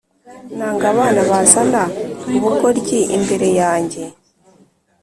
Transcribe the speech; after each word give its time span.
Nanga 0.57 0.85
abana 0.93 1.21
bazana 1.29 1.81
ubugoryi 2.35 2.99
imbere 3.17 3.47
yanjye 3.59 4.01